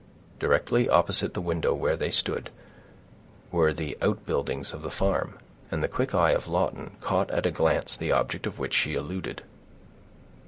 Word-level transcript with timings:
Directly 0.39 0.89
opposite 0.89 1.35
the 1.35 1.41
window 1.45 1.75
where 1.75 1.95
they 1.95 2.09
stood, 2.09 2.49
were 3.51 3.71
the 3.71 3.95
outbuildings 4.01 4.73
of 4.73 4.81
the 4.81 4.89
farm, 4.89 5.37
and 5.69 5.83
the 5.83 5.87
quick 5.87 6.15
eye 6.15 6.31
of 6.31 6.47
Lawton 6.47 6.95
caught 7.01 7.29
at 7.29 7.45
a 7.45 7.51
glance 7.51 7.95
the 7.95 8.11
object 8.11 8.45
to 8.45 8.49
which 8.49 8.73
she 8.73 8.95
alluded. 8.95 9.43